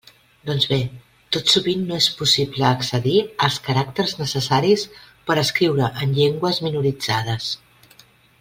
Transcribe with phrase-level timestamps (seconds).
[0.49, 0.77] Doncs bé,
[1.35, 3.13] tot sovint no és possible accedir
[3.49, 4.87] als caràcters necessaris
[5.29, 7.53] per a escriure en llengües minoritzades.